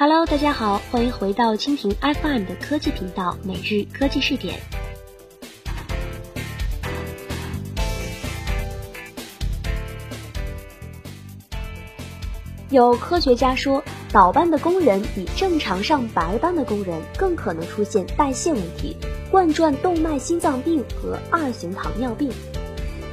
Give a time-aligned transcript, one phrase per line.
[0.00, 4.60] Hello，大家好，欢迎回到蜻蜓 FM 的科技频道每日科技视点。
[12.70, 18.96] 有科学家说，倒班的工人比正常上白班的工人更可能出现代谢问题、
[19.32, 22.30] 冠状动脉心脏病和二型糖尿病。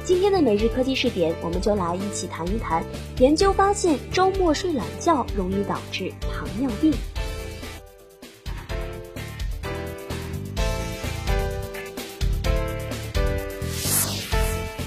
[0.06, 2.80] 今天的每日科技视点，我们就来一起谈一谈。
[3.18, 6.92] 研究发现，周末睡懒觉容易导致糖尿病。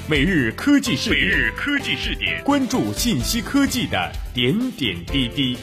[0.07, 5.57] 每日科技视点，每日科技视点，关注信息科技的点点滴滴。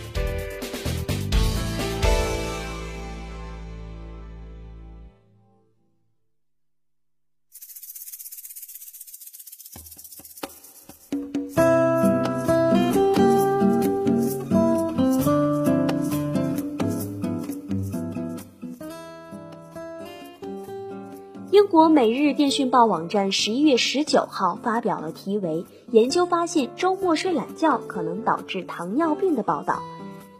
[21.52, 29.80] 英国《每日电讯报》网站十一月十九号发表了题为“研究发现周末睡懒觉可能导致糖尿病”的报道，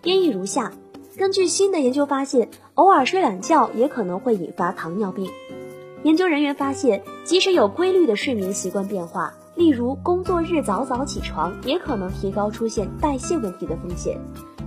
[0.02, 0.72] 编译如下：
[1.16, 5.30] 根据新的研究发现，偶尔睡懒觉也可能会引发糖尿病。
[6.02, 14.18] 研究人员发现，即使有规律的睡眠习惯变化，例如工作日早早起床，也可能提高出现代谢问题的风险。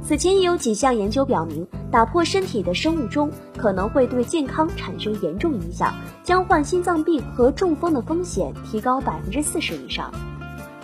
[0.01, 10.11] 此前也有几项研究表明，打破身体的生物钟可能会对健康产生严重影响，将患心脏病和中风的风险提高百分之四十以上。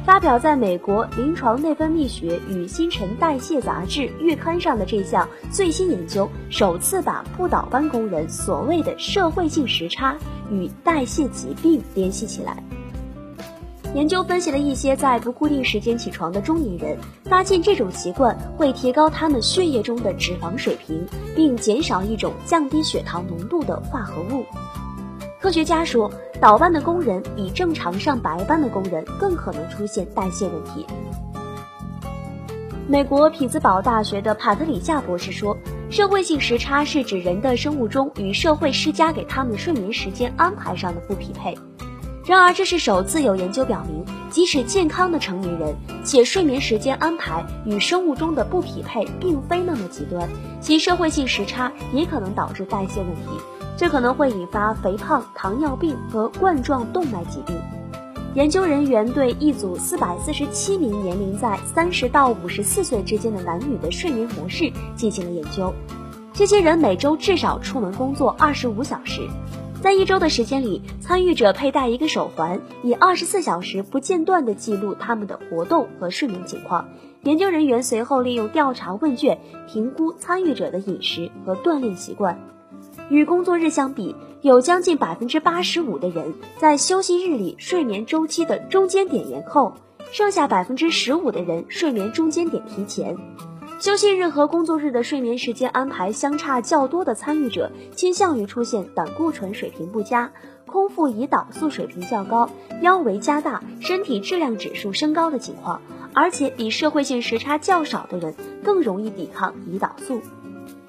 [0.06, 10.16] 发表在美国临床内分泌学与新陈代谢杂志月刊上的这项最新研究，首次把不倒班工人所谓的社会性时差
[10.52, 12.64] 与代谢疾病联系起来。
[13.96, 24.44] 研究分析了一些在不固定时间起床的中年人，发现这种习惯会提高他们血液中的脂肪水平，并减少一种降低血糖浓度的化合物。
[25.40, 26.12] 科学家说，
[26.42, 30.86] 倒班的工人比正常上白班的工人更可能出现代谢问题。
[32.90, 35.58] 美国匹兹堡大学的帕特里夏博士说，
[35.90, 41.58] 社会性时差是指人的生物钟与社会施加给他们的睡眠时间安排上的不匹配。
[42.26, 50.28] 然而，这是首次有研究表明，即使健康的成年人，且睡眠时间安排与生物钟的不匹配并非那么极端，
[50.60, 53.40] 其社会性时差也可能导致代谢问题，
[53.78, 57.56] 这可能会引发肥胖、糖尿病和冠状动脉疾病。
[58.34, 65.72] 研究人员对一组四百四十七名年龄在三十到五十四岁之间的男女的睡眠模式进行了研究，
[66.34, 69.30] 这些人每周至少出门工作二十五小时。
[69.86, 76.90] 在一周的时间里，参与者佩戴一个手环，以二十四小时不间断地记录他们的活动和睡眠情况。
[77.22, 82.40] 研究人员随后利用调查问卷评估参与者的饮食和锻炼习惯。
[83.10, 89.76] 与工作日相比，有将近百分之八十五的人在休息日里睡眠周期的中间点延后，
[90.12, 93.16] 剩下百分之十五的人睡眠中间点提前。
[93.86, 100.32] 休息日和工作日的睡眠时间安排相差较多的参与者，倾向于出现胆固醇水平不佳、
[100.66, 102.50] 空腹胰岛素水平较高、
[102.82, 105.84] 腰围加大、身体质量指数升高的情况，
[106.16, 110.20] 而且比社会性时差较少的人更容易抵抗胰岛素。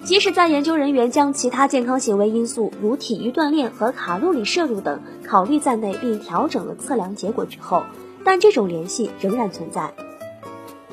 [0.02, 7.84] 即使在研究人员将其他健康行为因素，如体育锻炼和卡路里摄入等考虑在内，并调整了测量结果之后，
[8.24, 9.92] 但这种联系仍然存在。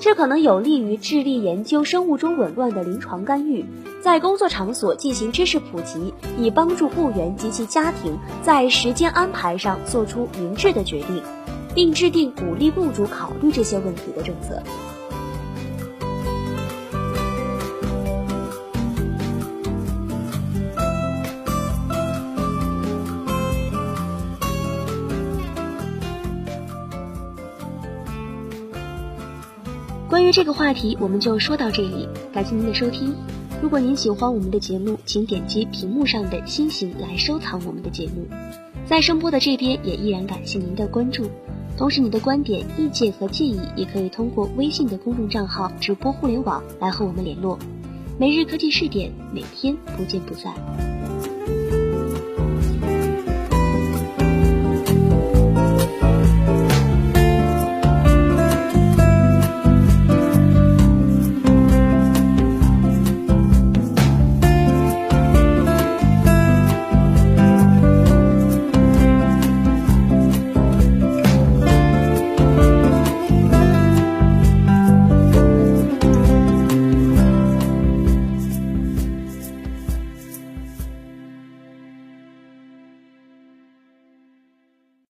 [0.03, 3.63] 这可能有利于致力研究生物钟紊乱的临床干预，
[4.01, 11.23] 在工作场所进行知识普及，以帮助雇员及其家庭在时间安排上做出明智的决定，
[11.73, 14.61] 并制定鼓励雇主考虑这些问题的政策。
[30.13, 32.07] 关于这个话题，我们就说到这里。
[32.31, 33.15] 感谢您的收听。
[33.63, 38.27] 如果您喜欢我们的节目，请点击屏幕上的星星来收藏我们的节目。
[38.85, 41.31] 在声波的这边，也依然感谢您的关注。
[41.79, 47.57] 同时，你的观点、意见和建议也可以通过微信的公众账号“直播互联网”来和我们联络。
[48.19, 50.53] 每日科技试点，每天不见不散。